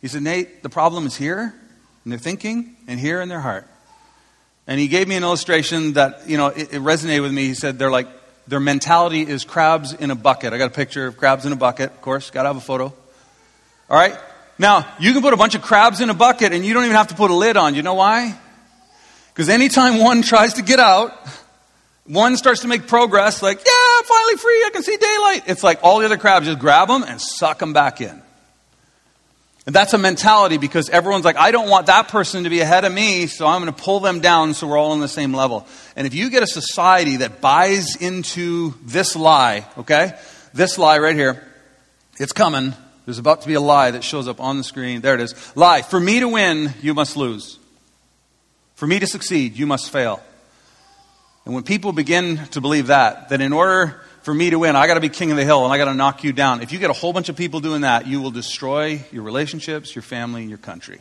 [0.00, 1.54] He said, Nate, the problem is here
[2.04, 3.66] in their thinking and here in their heart.
[4.66, 7.48] And he gave me an illustration that, you know, it, it resonated with me.
[7.48, 8.08] He said they're like,
[8.48, 10.52] their mentality is crabs in a bucket.
[10.52, 12.60] I got a picture of crabs in a bucket, of course, got to have a
[12.60, 12.84] photo.
[12.84, 14.16] All right?
[14.58, 16.96] Now, you can put a bunch of crabs in a bucket and you don't even
[16.96, 17.74] have to put a lid on.
[17.74, 18.38] You know why?
[19.32, 21.12] Because anytime one tries to get out,
[22.06, 25.42] one starts to make progress, like, yeah, I'm finally free, I can see daylight.
[25.46, 28.22] It's like all the other crabs just grab them and suck them back in.
[29.66, 32.84] And that's a mentality because everyone's like, I don't want that person to be ahead
[32.84, 35.34] of me, so I'm going to pull them down so we're all on the same
[35.34, 35.66] level.
[35.96, 40.16] And if you get a society that buys into this lie, okay,
[40.54, 41.44] this lie right here,
[42.18, 42.74] it's coming.
[43.06, 45.00] There's about to be a lie that shows up on the screen.
[45.00, 45.34] There it is.
[45.56, 45.82] Lie.
[45.82, 47.58] For me to win, you must lose.
[48.76, 50.22] For me to succeed, you must fail.
[51.44, 54.88] And when people begin to believe that, that in order for me to win, I
[54.88, 56.60] got to be king of the hill and I got to knock you down.
[56.60, 59.94] If you get a whole bunch of people doing that, you will destroy your relationships,
[59.94, 60.98] your family, and your country.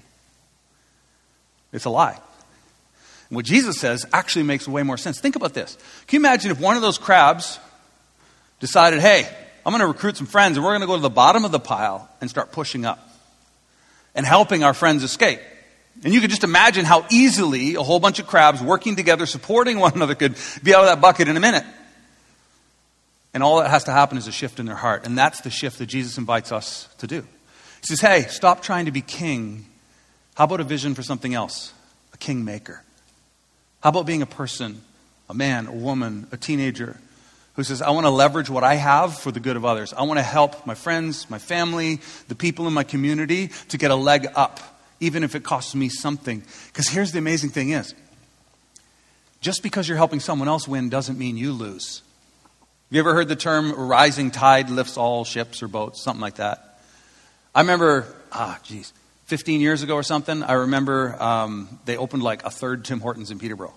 [1.74, 2.20] It's a lie.
[3.30, 5.20] And what Jesus says actually makes way more sense.
[5.20, 5.76] Think about this.
[6.06, 7.60] Can you imagine if one of those crabs
[8.60, 9.28] decided, hey,
[9.66, 11.52] I'm going to recruit some friends and we're going to go to the bottom of
[11.52, 13.10] the pile and start pushing up
[14.14, 15.40] and helping our friends escape?
[16.04, 19.80] And you could just imagine how easily a whole bunch of crabs working together, supporting
[19.80, 21.66] one another, could be out of that bucket in a minute.
[23.36, 25.06] And all that has to happen is a shift in their heart.
[25.06, 27.22] And that's the shift that Jesus invites us to do.
[27.82, 29.66] He says, hey, stop trying to be king.
[30.36, 31.74] How about a vision for something else?
[32.14, 32.82] A kingmaker.
[33.82, 34.82] How about being a person,
[35.30, 36.98] a man, a woman, a teenager
[37.56, 39.92] who says, I want to leverage what I have for the good of others.
[39.92, 43.92] I want to help my friends, my family, the people in my community to get
[43.92, 44.62] a leg up,
[45.02, 46.42] even if it costs me something.
[46.68, 47.94] Because here's the amazing thing is,
[49.42, 52.02] just because you're helping someone else win doesn't mean you lose.
[52.96, 56.80] You ever heard the term rising tide lifts all ships or boats, something like that?
[57.54, 58.94] I remember, ah, geez,
[59.26, 63.32] 15 years ago or something, I remember um, they opened like a third Tim Hortons
[63.32, 63.74] in Peterborough.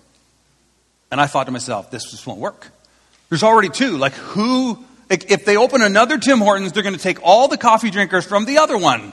[1.11, 2.69] And I thought to myself, this just won't work.
[3.27, 3.97] There's already two.
[3.97, 7.89] Like, who, if they open another Tim Hortons, they're going to take all the coffee
[7.89, 9.11] drinkers from the other one.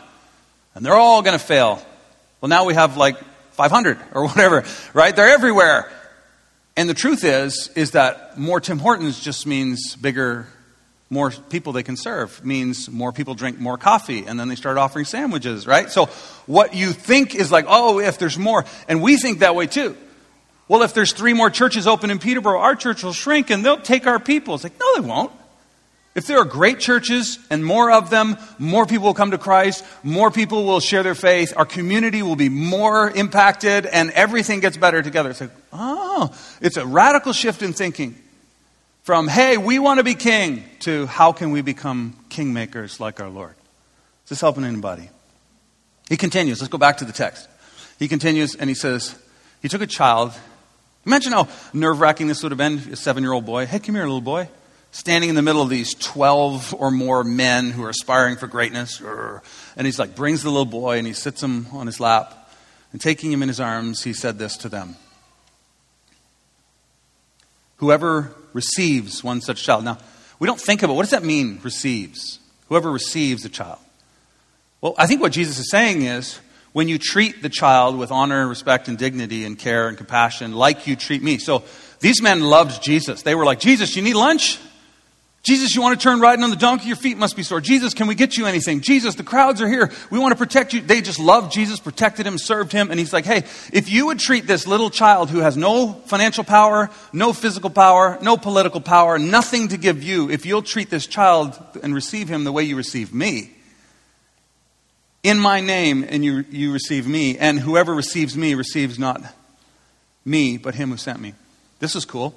[0.77, 1.85] And they're all going to fail.
[2.41, 3.17] Well, now we have like
[3.55, 4.63] 500 or whatever,
[4.95, 5.17] right?
[5.17, 5.91] They're everywhere.
[6.77, 10.47] And the truth is, is that more Tim Hortons just means bigger,
[11.09, 14.77] more people they can serve, means more people drink more coffee, and then they start
[14.77, 15.91] offering sandwiches, right?
[15.91, 16.07] So
[16.45, 19.97] what you think is like, oh, if there's more, and we think that way too.
[20.69, 23.81] Well, if there's three more churches open in Peterborough, our church will shrink and they'll
[23.81, 24.55] take our people.
[24.55, 25.33] It's like, no, they won't.
[26.17, 29.85] If there are great churches and more of them, more people will come to Christ,
[30.03, 34.77] more people will share their faith, our community will be more impacted, and everything gets
[34.77, 35.31] better together.
[35.31, 38.17] It's like, oh, it's a radical shift in thinking
[39.03, 43.29] from, hey, we want to be king, to how can we become kingmakers like our
[43.29, 43.55] Lord?
[44.25, 45.11] Is this helping anybody?
[46.09, 46.61] He continues.
[46.61, 47.47] Let's go back to the text.
[47.99, 49.15] He continues and he says,
[49.63, 50.33] He took a child
[51.07, 52.79] Imagine how nerve wracking this would have been.
[52.93, 53.65] A seven year old boy.
[53.65, 54.49] Hey, come here, little boy.
[54.97, 58.99] Standing in the middle of these 12 or more men who are aspiring for greatness.
[59.77, 62.51] And he's like, brings the little boy and he sits him on his lap.
[62.93, 64.97] And taking him in his arms, he said this to them
[67.77, 69.85] Whoever receives one such child.
[69.85, 69.99] Now,
[70.39, 72.39] we don't think about what does that mean, receives?
[72.71, 73.81] Whoever receives a child.
[74.81, 76.41] Well, I think what Jesus is saying is
[76.73, 80.53] when you treat the child with honor, and respect, and dignity, and care and compassion,
[80.53, 81.37] like you treat me.
[81.37, 81.65] So
[82.01, 83.21] these men loved Jesus.
[83.21, 84.59] They were like, Jesus, you need lunch?
[85.47, 86.89] Jesus, you want to turn riding on the donkey?
[86.89, 87.61] Your feet must be sore.
[87.61, 88.81] Jesus, can we get you anything?
[88.81, 89.93] Jesus, the crowds are here.
[90.11, 90.81] We want to protect you.
[90.81, 92.91] They just loved Jesus, protected him, served him.
[92.91, 96.43] And he's like, hey, if you would treat this little child who has no financial
[96.43, 101.07] power, no physical power, no political power, nothing to give you, if you'll treat this
[101.07, 103.53] child and receive him the way you receive me,
[105.23, 109.23] in my name, and you, you receive me, and whoever receives me receives not
[110.25, 111.35] me, but him who sent me.
[111.79, 112.35] This is cool.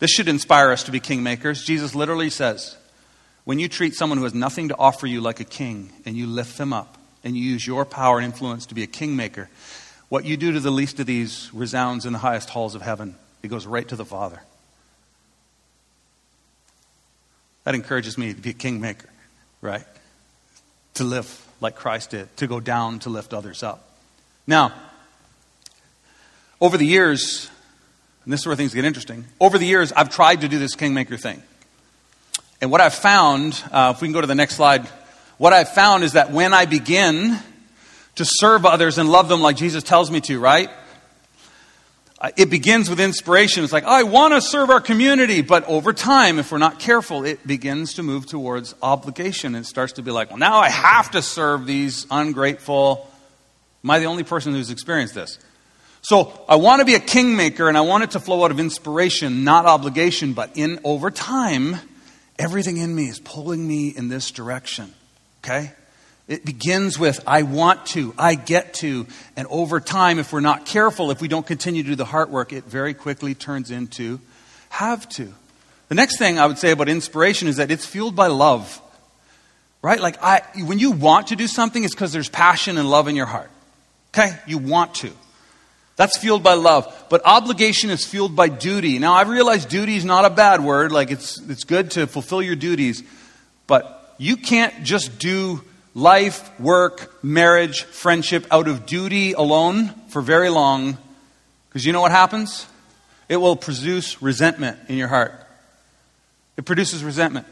[0.00, 1.64] This should inspire us to be kingmakers.
[1.64, 2.76] Jesus literally says,
[3.44, 6.26] when you treat someone who has nothing to offer you like a king and you
[6.26, 9.48] lift them up and you use your power and influence to be a kingmaker,
[10.08, 13.14] what you do to the least of these resounds in the highest halls of heaven.
[13.42, 14.42] It goes right to the Father.
[17.64, 19.08] That encourages me to be a kingmaker,
[19.60, 19.84] right?
[20.94, 23.86] To live like Christ did, to go down to lift others up.
[24.46, 24.72] Now,
[26.58, 27.50] over the years,
[28.24, 29.24] and this is where things get interesting.
[29.40, 31.42] Over the years, I've tried to do this kingmaker thing.
[32.60, 34.86] And what I've found, uh, if we can go to the next slide,
[35.38, 37.38] what I've found is that when I begin
[38.16, 40.68] to serve others and love them like Jesus tells me to, right?
[42.20, 43.64] Uh, it begins with inspiration.
[43.64, 45.40] It's like, I want to serve our community.
[45.40, 49.54] But over time, if we're not careful, it begins to move towards obligation.
[49.54, 53.10] It starts to be like, well, now I have to serve these ungrateful.
[53.82, 55.38] Am I the only person who's experienced this?
[56.02, 58.58] So I want to be a kingmaker and I want it to flow out of
[58.58, 61.76] inspiration, not obligation, but in over time,
[62.38, 64.92] everything in me is pulling me in this direction.
[65.44, 65.72] Okay?
[66.26, 70.64] It begins with I want to, I get to, and over time, if we're not
[70.64, 74.20] careful, if we don't continue to do the heart work, it very quickly turns into
[74.70, 75.34] have to.
[75.88, 78.80] The next thing I would say about inspiration is that it's fueled by love.
[79.82, 80.00] Right?
[80.00, 83.16] Like I when you want to do something, it's because there's passion and love in
[83.16, 83.50] your heart.
[84.14, 84.36] Okay?
[84.46, 85.10] You want to.
[86.00, 87.04] That's fueled by love.
[87.10, 88.98] But obligation is fueled by duty.
[88.98, 90.92] Now, I realize duty is not a bad word.
[90.92, 93.02] Like, it's, it's good to fulfill your duties.
[93.66, 95.62] But you can't just do
[95.94, 100.96] life, work, marriage, friendship out of duty alone for very long.
[101.68, 102.66] Because you know what happens?
[103.28, 105.34] It will produce resentment in your heart.
[106.56, 107.46] It produces resentment.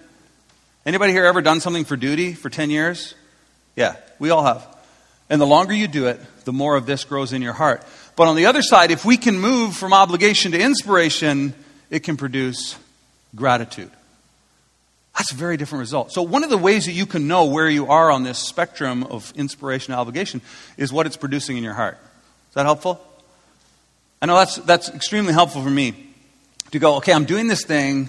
[0.86, 3.14] Anybody here ever done something for duty for 10 years?
[3.76, 4.66] Yeah, we all have.
[5.28, 7.84] And the longer you do it, the more of this grows in your heart.
[8.18, 11.54] But on the other side, if we can move from obligation to inspiration,
[11.88, 12.76] it can produce
[13.36, 13.92] gratitude.
[15.16, 16.10] That's a very different result.
[16.10, 19.04] So, one of the ways that you can know where you are on this spectrum
[19.04, 20.40] of inspiration and obligation
[20.76, 21.96] is what it's producing in your heart.
[22.48, 23.00] Is that helpful?
[24.20, 26.08] I know that's, that's extremely helpful for me
[26.72, 28.08] to go, okay, I'm doing this thing.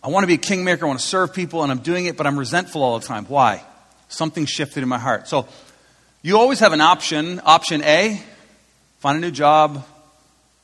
[0.00, 0.84] I want to be a kingmaker.
[0.84, 3.24] I want to serve people, and I'm doing it, but I'm resentful all the time.
[3.24, 3.64] Why?
[4.08, 5.26] Something shifted in my heart.
[5.26, 5.48] So,
[6.22, 7.40] you always have an option.
[7.44, 8.22] Option A
[9.00, 9.84] find a new job,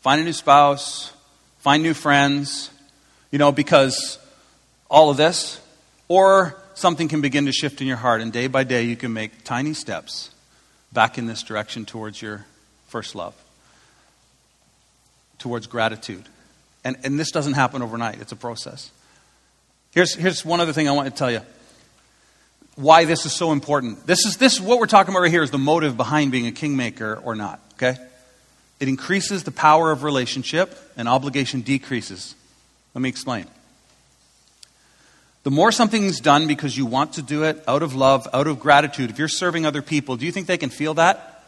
[0.01, 1.13] find a new spouse,
[1.59, 2.71] find new friends,
[3.31, 4.19] you know, because
[4.89, 5.61] all of this.
[6.09, 9.13] Or something can begin to shift in your heart, and day by day you can
[9.13, 10.31] make tiny steps
[10.93, 12.47] back in this direction towards your
[12.87, 13.35] first love,
[15.39, 16.25] towards gratitude.
[16.85, 18.91] And, and this doesn't happen overnight, it's a process.
[19.91, 21.41] Here's, here's one other thing I want to tell you
[22.77, 24.07] why this is so important.
[24.07, 26.53] This is, this, what we're talking about right here is the motive behind being a
[26.53, 27.97] kingmaker or not, okay?
[28.79, 32.35] It increases the power of relationship, and obligation decreases.
[32.95, 33.47] Let me explain.
[35.45, 38.59] The more something's done because you want to do it out of love, out of
[38.59, 41.45] gratitude, if you're serving other people, do you think they can feel that?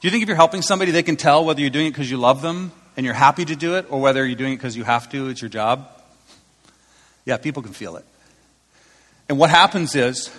[0.00, 2.10] Do you think if you're helping somebody, they can tell whether you're doing it because
[2.10, 4.76] you love them and you're happy to do it, or whether you're doing it because
[4.76, 5.88] you have to, it's your job?
[7.24, 8.04] Yeah, people can feel it.
[9.28, 10.30] And what happens is,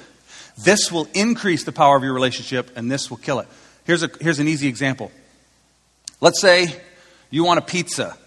[0.63, 3.47] this will increase the power of your relationship and this will kill it.
[3.86, 5.12] Here's, a, here's an easy example.
[6.23, 6.73] Let's say
[7.31, 8.17] you want a pizza.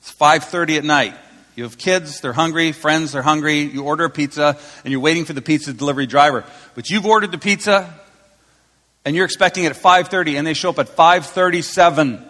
[0.00, 1.14] It's 5:30 at night.
[1.54, 3.60] You have kids, they're hungry, friends, they're hungry.
[3.60, 6.44] You order a pizza and you're waiting for the pizza delivery driver.
[6.74, 7.98] But you've ordered the pizza
[9.06, 12.22] and you're expecting it at 5:30 and they show up at 5:37.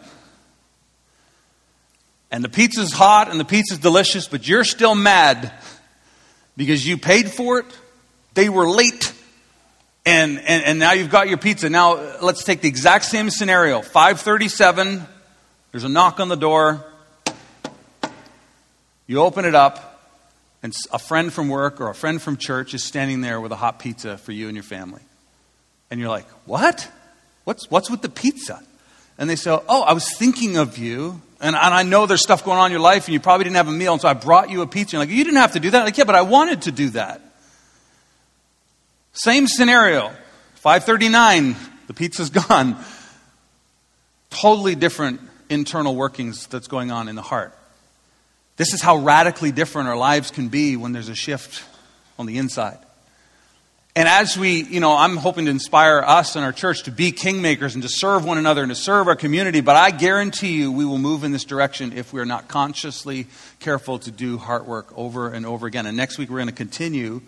[2.30, 5.50] And the pizza's hot and the pizza's delicious, but you're still mad
[6.56, 7.66] because you paid for it.
[8.34, 9.12] They were late.
[10.06, 11.68] And, and, and now you've got your pizza.
[11.68, 13.82] Now let's take the exact same scenario.
[13.82, 15.04] 537,
[15.76, 16.82] there's a knock on the door.
[19.06, 20.00] You open it up,
[20.62, 23.56] and a friend from work or a friend from church is standing there with a
[23.56, 25.02] hot pizza for you and your family.
[25.90, 26.90] And you're like, What?
[27.44, 28.62] What's, what's with the pizza?
[29.18, 31.20] And they say, Oh, I was thinking of you.
[31.42, 33.56] And, and I know there's stuff going on in your life, and you probably didn't
[33.56, 34.96] have a meal, and so I brought you a pizza.
[34.96, 35.84] You're like, You didn't have to do that.
[35.84, 37.20] Like, yeah, but I wanted to do that.
[39.12, 40.08] Same scenario.
[40.54, 41.54] 539,
[41.86, 42.82] the pizza's gone.
[44.30, 47.56] Totally different internal workings that's going on in the heart.
[48.56, 51.62] This is how radically different our lives can be when there's a shift
[52.18, 52.78] on the inside.
[53.94, 57.12] And as we, you know, I'm hoping to inspire us and our church to be
[57.12, 60.70] kingmakers and to serve one another and to serve our community, but I guarantee you
[60.70, 63.26] we will move in this direction if we're not consciously
[63.59, 65.87] careful to do heart work over and over again.
[65.87, 67.22] And next week we're going to continue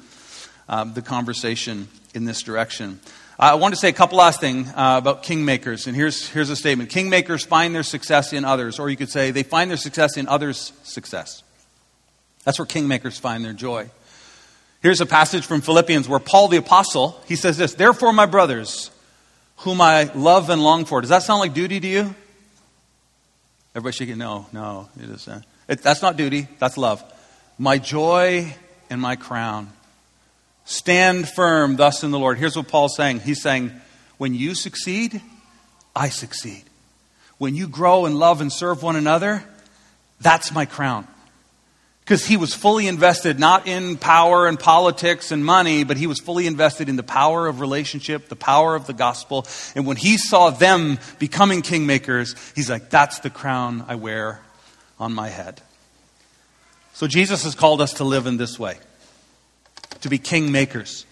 [0.69, 3.01] um, the conversation in this direction.
[3.41, 6.57] I want to say a couple last things uh, about kingmakers, and here's, here's a
[6.57, 6.91] statement.
[6.91, 10.27] Kingmakers find their success in others, or you could say they find their success in
[10.27, 11.45] others' success.
[12.43, 13.91] That's where kingmakers find their joy.
[14.83, 18.91] Here's a passage from Philippians where Paul the Apostle, he says this, Therefore, my brothers,
[19.59, 21.01] whom I love and long for.
[21.01, 22.15] Does that sound like duty to you?
[23.73, 24.89] Everybody shaking, no, no.
[25.01, 27.05] It is, uh, it, that's not duty, that's love.
[27.57, 28.53] My joy
[28.91, 29.73] and my crown.
[30.69, 32.37] Stand firm thus in the Lord.
[32.37, 33.21] Here's what Paul's saying.
[33.21, 33.73] He's saying,
[34.19, 35.23] when you succeed,
[35.97, 36.63] I succeed.
[37.39, 39.43] When you grow and love and serve one another,
[40.21, 41.09] that's my crown.
[42.01, 46.21] Because he was fully invested not in power and politics and money, but he was
[46.21, 49.47] fully invested in the power of relationship, the power of the gospel.
[49.75, 54.43] And when he saw them becoming kingmakers, he's like, that's the crown I wear
[55.01, 55.63] on my head.
[56.93, 58.77] So Jesus has called us to live in this way
[60.03, 61.05] to be kingmakers.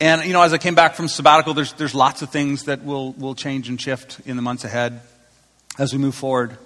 [0.00, 2.84] And, you know, as I came back from sabbatical, there's, there's lots of things that
[2.84, 5.00] will, will change and shift in the months ahead
[5.78, 6.56] as we move forward.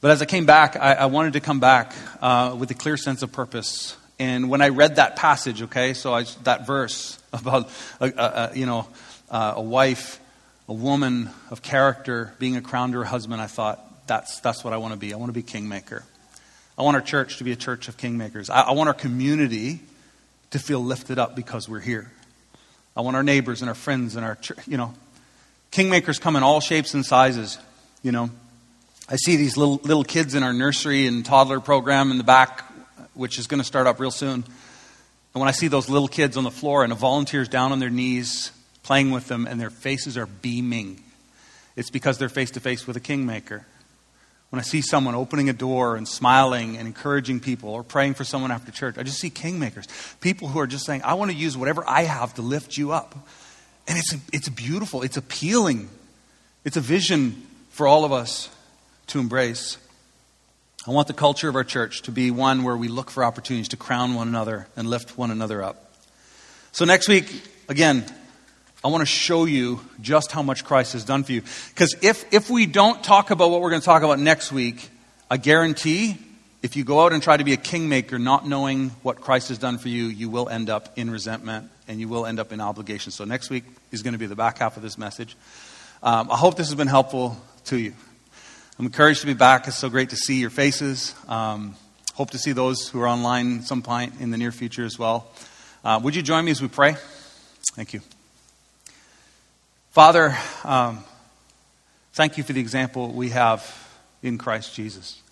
[0.00, 2.96] But as I came back, I, I wanted to come back uh, with a clear
[2.96, 3.96] sense of purpose.
[4.18, 8.52] And when I read that passage, okay, so I, that verse about, a, a, a
[8.54, 8.88] you know,
[9.30, 10.20] uh, a wife,
[10.68, 14.72] a woman of character being a crown to her husband, I thought, that's, that's what
[14.72, 15.14] I want to be.
[15.14, 16.04] I want to be kingmaker.
[16.76, 18.50] I want our church to be a church of kingmakers.
[18.50, 19.80] I, I want our community
[20.50, 22.10] to feel lifted up because we're here.
[22.96, 24.94] I want our neighbors and our friends and our, church, you know,
[25.72, 27.58] kingmakers come in all shapes and sizes,
[28.02, 28.30] you know.
[29.08, 32.64] I see these little, little kids in our nursery and toddler program in the back,
[33.14, 34.44] which is going to start up real soon.
[35.34, 37.80] And when I see those little kids on the floor and the volunteers down on
[37.80, 41.02] their knees playing with them and their faces are beaming,
[41.76, 43.66] it's because they're face to face with a kingmaker.
[44.54, 48.22] When I see someone opening a door and smiling and encouraging people or praying for
[48.22, 49.88] someone after church, I just see kingmakers.
[50.20, 52.92] People who are just saying, I want to use whatever I have to lift you
[52.92, 53.16] up.
[53.88, 55.88] And it's, it's beautiful, it's appealing,
[56.64, 58.48] it's a vision for all of us
[59.08, 59.76] to embrace.
[60.86, 63.70] I want the culture of our church to be one where we look for opportunities
[63.70, 65.92] to crown one another and lift one another up.
[66.70, 68.04] So, next week, again,
[68.84, 71.40] I want to show you just how much Christ has done for you.
[71.70, 74.90] Because if, if we don't talk about what we're going to talk about next week,
[75.30, 76.18] I guarantee
[76.62, 79.56] if you go out and try to be a kingmaker not knowing what Christ has
[79.56, 82.60] done for you, you will end up in resentment and you will end up in
[82.60, 83.10] obligation.
[83.10, 85.34] So next week is going to be the back half of this message.
[86.02, 87.94] Um, I hope this has been helpful to you.
[88.78, 89.66] I'm encouraged to be back.
[89.66, 91.14] It's so great to see your faces.
[91.26, 91.74] Um,
[92.14, 95.30] hope to see those who are online some point in the near future as well.
[95.82, 96.96] Uh, would you join me as we pray?
[97.74, 98.02] Thank you.
[99.94, 101.04] Father, um,
[102.14, 103.62] thank you for the example we have
[104.24, 105.22] in Christ Jesus,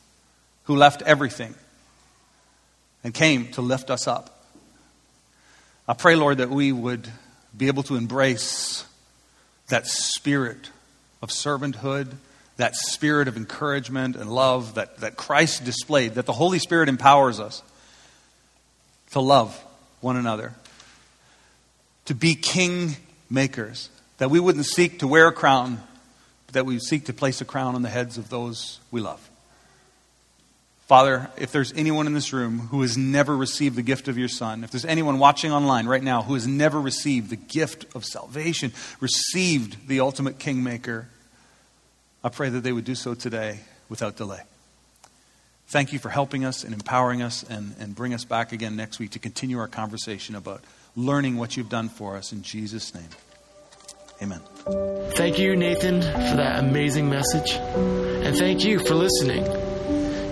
[0.66, 1.56] who left everything
[3.02, 4.44] and came to lift us up.
[5.88, 7.08] I pray, Lord, that we would
[7.56, 8.86] be able to embrace
[9.66, 10.70] that spirit
[11.22, 12.12] of servanthood,
[12.56, 17.40] that spirit of encouragement and love that, that Christ displayed, that the Holy Spirit empowers
[17.40, 17.64] us
[19.10, 19.60] to love
[20.00, 20.52] one another,
[22.04, 22.94] to be king
[23.28, 23.88] makers
[24.22, 25.82] that we wouldn't seek to wear a crown,
[26.46, 29.28] but that we seek to place a crown on the heads of those we love.
[30.86, 34.28] Father, if there's anyone in this room who has never received the gift of your
[34.28, 38.04] Son, if there's anyone watching online right now who has never received the gift of
[38.04, 41.08] salvation, received the ultimate kingmaker,
[42.22, 44.42] I pray that they would do so today without delay.
[45.66, 49.00] Thank you for helping us and empowering us and, and bring us back again next
[49.00, 50.62] week to continue our conversation about
[50.94, 53.08] learning what you've done for us in Jesus' name.
[54.22, 54.40] Amen.
[55.16, 57.52] Thank you, Nathan, for that amazing message.
[57.52, 59.44] And thank you for listening.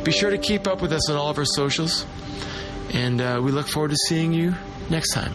[0.05, 2.07] Be sure to keep up with us on all of our socials.
[2.95, 4.55] And uh, we look forward to seeing you
[4.88, 5.34] next time.